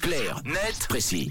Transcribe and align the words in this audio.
Clair, 0.00 0.40
net, 0.44 0.86
précis. 0.88 1.30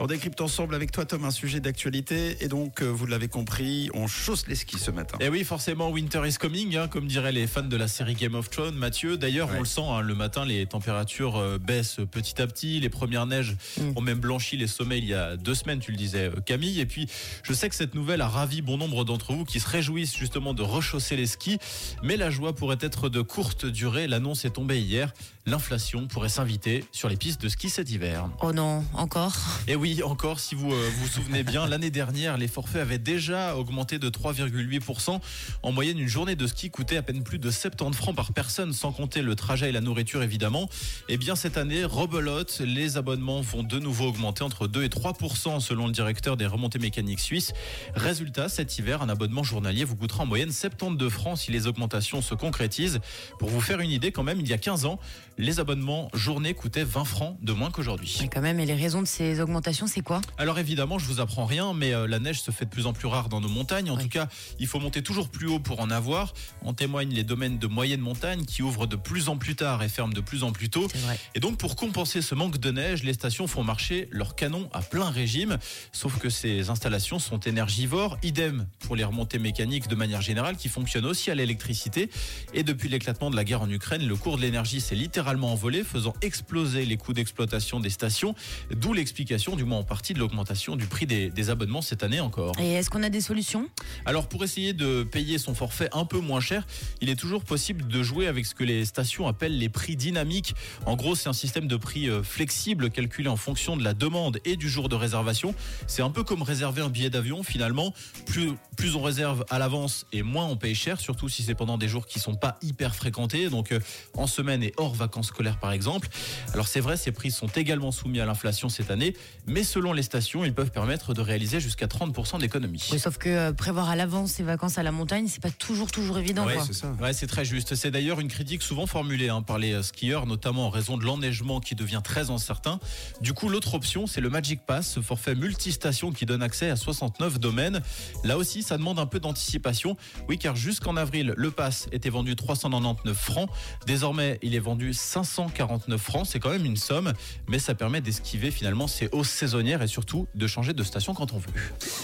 On 0.00 0.06
décrypte 0.06 0.40
ensemble 0.40 0.76
avec 0.76 0.92
toi, 0.92 1.04
Tom, 1.04 1.24
un 1.24 1.32
sujet 1.32 1.58
d'actualité. 1.58 2.36
Et 2.40 2.46
donc, 2.48 2.82
euh, 2.82 2.86
vous 2.86 3.04
l'avez 3.06 3.26
compris, 3.26 3.90
on 3.94 4.06
chausse 4.06 4.46
les 4.46 4.54
skis 4.54 4.78
ce 4.78 4.92
matin. 4.92 5.18
Et 5.20 5.24
Eh 5.24 5.28
oui, 5.28 5.42
forcément, 5.42 5.90
winter 5.90 6.22
is 6.26 6.34
coming, 6.34 6.76
hein, 6.76 6.86
comme 6.86 7.08
diraient 7.08 7.32
les 7.32 7.48
fans 7.48 7.62
de 7.62 7.76
la 7.76 7.88
série 7.88 8.14
Game 8.14 8.36
of 8.36 8.48
Thrones. 8.48 8.76
Mathieu, 8.76 9.16
d'ailleurs, 9.18 9.48
Ouais. 9.48 9.56
on 9.56 9.60
le 9.60 9.66
sent, 9.66 9.80
hein, 9.84 10.00
le 10.00 10.14
matin, 10.14 10.44
les 10.44 10.66
températures 10.66 11.36
euh, 11.36 11.58
baissent 11.58 11.98
petit 12.10 12.40
à 12.40 12.46
petit. 12.46 12.78
Les 12.78 12.88
premières 12.90 13.26
neiges 13.26 13.56
ont 13.96 14.00
même 14.00 14.20
blanchi 14.20 14.56
les 14.56 14.68
sommets 14.68 14.98
il 14.98 15.04
y 15.06 15.14
a 15.14 15.36
deux 15.36 15.54
semaines, 15.56 15.80
tu 15.80 15.90
le 15.90 15.96
disais, 15.96 16.26
euh, 16.30 16.40
Camille. 16.46 16.78
Et 16.78 16.86
puis, 16.86 17.08
je 17.42 17.52
sais 17.52 17.68
que 17.68 17.74
cette 17.74 17.94
nouvelle 17.96 18.20
a 18.20 18.28
ravi 18.28 18.62
bon 18.62 18.76
nombre 18.78 19.04
d'entre 19.04 19.32
vous 19.32 19.44
qui 19.44 19.58
se 19.58 19.68
réjouissent 19.68 20.16
justement 20.16 20.54
de 20.54 20.62
rechausser 20.62 21.16
les 21.16 21.26
skis. 21.26 21.58
Mais 22.04 22.16
la 22.16 22.30
joie 22.30 22.54
pourrait 22.54 22.78
être 22.80 23.08
de 23.08 23.20
courte 23.20 23.66
durée. 23.66 24.06
L'annonce 24.06 24.44
est 24.44 24.50
tombée 24.50 24.80
hier. 24.80 25.12
L'inflation 25.44 26.06
pourrait 26.06 26.28
s'inviter 26.28 26.84
sur 26.92 27.08
les 27.08 27.16
pistes 27.16 27.40
de 27.40 27.48
ski 27.48 27.68
cet 27.70 27.90
hiver. 27.90 28.28
Oh 28.42 28.52
non, 28.52 28.84
encore? 28.94 29.34
Et 29.66 29.76
oui, 29.76 29.87
encore, 30.04 30.40
si 30.40 30.54
vous 30.54 30.72
euh, 30.72 30.90
vous 30.98 31.06
souvenez 31.06 31.42
bien, 31.42 31.66
l'année 31.68 31.90
dernière, 31.90 32.36
les 32.36 32.48
forfaits 32.48 32.82
avaient 32.82 32.98
déjà 32.98 33.56
augmenté 33.56 33.98
de 33.98 34.08
3,8%. 34.08 35.20
En 35.62 35.72
moyenne, 35.72 35.98
une 35.98 36.08
journée 36.08 36.36
de 36.36 36.46
ski 36.46 36.70
coûtait 36.70 36.96
à 36.96 37.02
peine 37.02 37.22
plus 37.22 37.38
de 37.38 37.50
70 37.50 37.96
francs 37.96 38.14
par 38.14 38.32
personne, 38.32 38.72
sans 38.72 38.92
compter 38.92 39.22
le 39.22 39.34
trajet 39.34 39.68
et 39.68 39.72
la 39.72 39.80
nourriture, 39.80 40.22
évidemment. 40.22 40.68
Et 41.08 41.16
bien, 41.16 41.36
cette 41.36 41.56
année, 41.56 41.84
rebelote, 41.84 42.60
les 42.64 42.96
abonnements 42.96 43.40
vont 43.40 43.62
de 43.62 43.78
nouveau 43.78 44.06
augmenter 44.06 44.42
entre 44.44 44.66
2 44.66 44.84
et 44.84 44.88
3% 44.88 45.60
selon 45.60 45.86
le 45.86 45.92
directeur 45.92 46.36
des 46.36 46.46
remontées 46.46 46.78
mécaniques 46.78 47.20
suisses. 47.20 47.52
Résultat, 47.94 48.48
cet 48.48 48.78
hiver, 48.78 49.02
un 49.02 49.08
abonnement 49.08 49.42
journalier 49.42 49.84
vous 49.84 49.96
coûtera 49.96 50.24
en 50.24 50.26
moyenne 50.26 50.52
72 50.52 51.10
francs 51.10 51.38
si 51.38 51.52
les 51.52 51.66
augmentations 51.66 52.22
se 52.22 52.34
concrétisent. 52.34 53.00
Pour 53.38 53.48
vous 53.48 53.60
faire 53.60 53.80
une 53.80 53.90
idée, 53.90 54.12
quand 54.12 54.24
même, 54.24 54.40
il 54.40 54.48
y 54.48 54.52
a 54.52 54.58
15 54.58 54.84
ans, 54.84 54.98
les 55.38 55.60
abonnements 55.60 56.08
journée 56.14 56.54
coûtaient 56.54 56.84
20 56.84 57.04
francs 57.04 57.36
de 57.42 57.52
moins 57.52 57.70
qu'aujourd'hui. 57.70 58.28
Quand 58.32 58.40
même, 58.40 58.60
et 58.60 58.66
les 58.66 58.74
raisons 58.74 59.02
de 59.02 59.06
ces 59.06 59.40
augmentations, 59.40 59.77
c'est 59.86 60.00
quoi? 60.02 60.20
Alors 60.38 60.58
évidemment, 60.58 60.98
je 60.98 61.06
vous 61.06 61.20
apprends 61.20 61.46
rien, 61.46 61.72
mais 61.74 61.92
euh, 61.94 62.06
la 62.06 62.18
neige 62.18 62.40
se 62.42 62.50
fait 62.50 62.64
de 62.64 62.70
plus 62.70 62.86
en 62.86 62.92
plus 62.92 63.06
rare 63.06 63.28
dans 63.28 63.40
nos 63.40 63.48
montagnes. 63.48 63.90
En 63.90 63.96
Oui. 63.96 64.02
tout 64.04 64.08
cas, 64.08 64.28
il 64.58 64.66
faut 64.66 64.80
monter 64.80 65.02
toujours 65.02 65.28
plus 65.28 65.46
haut 65.46 65.58
pour 65.60 65.80
en 65.80 65.90
avoir. 65.90 66.32
En 66.64 66.72
témoignent 66.74 67.12
les 67.14 67.24
domaines 67.24 67.58
de 67.58 67.66
moyenne 67.66 68.00
montagne 68.00 68.44
qui 68.44 68.62
ouvrent 68.62 68.86
de 68.86 68.96
plus 68.96 69.28
en 69.28 69.36
plus 69.36 69.56
tard 69.56 69.82
et 69.82 69.88
ferment 69.88 70.12
de 70.12 70.20
plus 70.20 70.42
en 70.42 70.52
plus 70.52 70.68
tôt. 70.70 70.88
Et 71.34 71.40
donc 71.40 71.58
pour 71.58 71.76
compenser 71.76 72.22
ce 72.22 72.34
manque 72.34 72.58
de 72.58 72.70
neige, 72.70 73.02
les 73.04 73.12
stations 73.12 73.46
font 73.46 73.62
marcher 73.64 74.08
leurs 74.10 74.34
canons 74.34 74.68
à 74.72 74.80
plein 74.80 75.10
régime. 75.10 75.58
Sauf 75.92 76.18
que 76.18 76.30
ces 76.30 76.70
installations 76.70 77.18
sont 77.18 77.38
énergivores. 77.40 78.18
Idem 78.22 78.66
pour 78.80 78.96
les 78.96 79.04
remontées 79.04 79.38
mécaniques 79.38 79.88
de 79.88 79.94
manière 79.94 80.22
générale 80.22 80.56
qui 80.56 80.68
fonctionnent 80.68 81.06
aussi 81.06 81.30
à 81.30 81.34
l'électricité. 81.34 82.10
Et 82.54 82.62
depuis 82.62 82.88
l'éclatement 82.88 83.30
de 83.30 83.36
la 83.36 83.44
guerre 83.44 83.62
en 83.62 83.70
Ukraine, 83.70 84.06
le 84.06 84.16
cours 84.16 84.36
de 84.36 84.42
l'énergie 84.42 84.80
s'est 84.80 84.94
littéralement 84.94 85.52
envolé, 85.52 85.84
faisant 85.84 86.14
exploser 86.22 86.84
les 86.86 86.96
coûts 86.96 87.12
d'exploitation 87.12 87.80
des 87.80 87.90
stations. 87.90 88.34
D'où 88.70 88.92
l'explication, 88.92 89.56
du 89.56 89.64
en 89.76 89.84
partie, 89.84 90.14
de 90.14 90.18
l'augmentation 90.18 90.76
du 90.76 90.86
prix 90.86 91.06
des, 91.06 91.30
des 91.30 91.50
abonnements 91.50 91.82
cette 91.82 92.02
année 92.02 92.20
encore. 92.20 92.54
Et 92.60 92.72
est-ce 92.72 92.90
qu'on 92.90 93.02
a 93.02 93.10
des 93.10 93.20
solutions? 93.20 93.68
Alors 94.04 94.28
pour 94.28 94.44
essayer 94.44 94.72
de 94.72 95.02
payer 95.02 95.38
son 95.38 95.54
forfait 95.54 95.88
un 95.92 96.04
peu 96.04 96.20
moins 96.20 96.40
cher, 96.40 96.66
il 97.00 97.10
est 97.10 97.16
toujours 97.16 97.44
possible 97.44 97.86
de 97.86 98.02
jouer 98.02 98.26
avec 98.26 98.46
ce 98.46 98.54
que 98.54 98.64
les 98.64 98.84
stations 98.84 99.26
appellent 99.26 99.58
les 99.58 99.68
prix 99.68 99.96
dynamiques. 99.96 100.54
En 100.86 100.96
gros, 100.96 101.14
c'est 101.14 101.28
un 101.28 101.32
système 101.32 101.66
de 101.66 101.76
prix 101.76 102.08
euh, 102.08 102.22
flexible 102.22 102.90
calculé 102.90 103.28
en 103.28 103.36
fonction 103.36 103.76
de 103.76 103.84
la 103.84 103.94
demande 103.94 104.40
et 104.44 104.56
du 104.56 104.68
jour 104.68 104.88
de 104.88 104.94
réservation. 104.94 105.54
C'est 105.86 106.02
un 106.02 106.10
peu 106.10 106.24
comme 106.24 106.42
réserver 106.42 106.82
un 106.82 106.88
billet 106.88 107.10
d'avion 107.10 107.42
finalement. 107.42 107.92
Plus, 108.26 108.52
plus 108.76 108.96
on 108.96 109.02
réserve 109.02 109.44
à 109.50 109.58
l'avance 109.58 110.06
et 110.12 110.22
moins 110.22 110.46
on 110.46 110.56
paye 110.56 110.74
cher, 110.74 111.00
surtout 111.00 111.28
si 111.28 111.42
c'est 111.42 111.54
pendant 111.54 111.78
des 111.78 111.88
jours 111.88 112.06
qui 112.06 112.18
sont 112.20 112.34
pas 112.34 112.58
hyper 112.62 112.94
fréquentés, 112.94 113.48
donc 113.50 113.72
euh, 113.72 113.80
en 114.14 114.26
semaine 114.26 114.62
et 114.62 114.72
hors 114.76 114.94
vacances 114.94 115.28
scolaires 115.28 115.58
par 115.58 115.72
exemple. 115.72 116.08
Alors 116.52 116.68
c'est 116.68 116.80
vrai, 116.80 116.96
ces 116.96 117.12
prix 117.12 117.30
sont 117.30 117.48
également 117.48 117.92
soumis 117.92 118.20
à 118.20 118.26
l'inflation 118.26 118.68
cette 118.68 118.90
année, 118.90 119.14
mais 119.46 119.57
selon 119.64 119.92
les 119.92 120.02
stations, 120.02 120.44
ils 120.44 120.54
peuvent 120.54 120.70
permettre 120.70 121.14
de 121.14 121.20
réaliser 121.20 121.60
jusqu'à 121.60 121.86
30% 121.86 122.40
d'économies. 122.40 122.86
Oui, 122.92 122.98
Sauf 122.98 123.18
que 123.18 123.28
euh, 123.28 123.52
prévoir 123.52 123.88
à 123.88 123.96
l'avance 123.96 124.32
ses 124.32 124.42
vacances 124.42 124.78
à 124.78 124.82
la 124.82 124.92
montagne, 124.92 125.26
c'est 125.28 125.42
pas 125.42 125.50
toujours 125.50 125.90
toujours 125.90 126.18
évident. 126.18 126.46
Ouais, 126.46 126.58
c'est 126.66 126.74
ça. 126.74 126.94
Ouais, 127.00 127.12
c'est 127.12 127.26
très 127.26 127.44
juste. 127.44 127.74
C'est 127.74 127.90
d'ailleurs 127.90 128.20
une 128.20 128.28
critique 128.28 128.62
souvent 128.62 128.86
formulée 128.86 129.28
hein, 129.28 129.42
par 129.42 129.58
les 129.58 129.72
euh, 129.72 129.82
skieurs, 129.82 130.26
notamment 130.26 130.66
en 130.66 130.70
raison 130.70 130.96
de 130.96 131.04
l'enneigement 131.04 131.60
qui 131.60 131.74
devient 131.74 132.02
très 132.02 132.30
incertain. 132.30 132.80
Du 133.20 133.32
coup, 133.32 133.48
l'autre 133.48 133.74
option, 133.74 134.06
c'est 134.06 134.20
le 134.20 134.30
Magic 134.30 134.60
Pass, 134.66 134.92
ce 134.92 135.00
forfait 135.00 135.34
multistation 135.34 136.12
qui 136.12 136.26
donne 136.26 136.42
accès 136.42 136.70
à 136.70 136.76
69 136.76 137.38
domaines. 137.38 137.80
Là 138.24 138.36
aussi, 138.36 138.62
ça 138.62 138.76
demande 138.76 138.98
un 138.98 139.06
peu 139.06 139.20
d'anticipation. 139.20 139.96
Oui, 140.28 140.38
car 140.38 140.56
jusqu'en 140.56 140.96
avril, 140.96 141.34
le 141.36 141.50
pass 141.50 141.88
était 141.92 142.10
vendu 142.10 142.36
399 142.36 143.16
francs. 143.16 143.48
Désormais, 143.86 144.38
il 144.42 144.54
est 144.54 144.60
vendu 144.60 144.92
549 144.92 146.00
francs. 146.00 146.26
C'est 146.26 146.40
quand 146.40 146.50
même 146.50 146.64
une 146.64 146.76
somme, 146.76 147.12
mais 147.48 147.58
ça 147.58 147.74
permet 147.74 148.00
d'esquiver 148.00 148.50
finalement 148.50 148.86
ces 148.86 149.08
hausses 149.12 149.30
saisonnières 149.38 149.82
et 149.82 149.86
surtout 149.86 150.26
de 150.34 150.46
changer 150.46 150.72
de 150.72 150.82
station 150.82 151.14
quand 151.14 151.32
on 151.32 151.38
veut. 151.38 151.50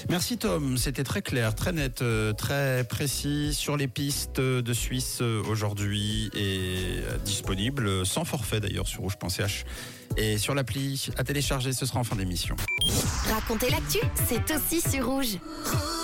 Merci 0.09 0.39
Tom, 0.39 0.79
c'était 0.79 1.05
très 1.05 1.23
clair, 1.23 1.55
très 1.55 1.73
net, 1.73 2.03
euh, 2.03 2.33
très 2.33 2.85
précis 2.85 3.53
sur 3.53 3.77
les 3.77 3.89
pistes 3.89 4.41
de 4.41 4.73
Suisse 4.73 5.19
euh, 5.21 5.43
aujourd'hui 5.49 6.31
et 6.35 7.01
euh, 7.03 7.19
disponible 7.25 8.07
sans 8.07 8.25
forfait 8.25 8.61
d'ailleurs 8.61 8.87
sur 8.87 9.03
rouge.ch 9.03 9.65
et 10.17 10.39
sur 10.39 10.55
l'appli 10.55 11.09
à 11.17 11.25
télécharger, 11.25 11.73
ce 11.73 11.87
sera 11.87 12.01
en 12.01 12.05
fin 12.05 12.17
d'émission. 12.17 12.57
Raconter 13.33 13.71
l'actu, 13.71 13.99
c'est 14.29 14.55
aussi 14.55 14.81
sur 14.81 15.07
rouge. 15.07 15.39
Rouge. 15.65 16.04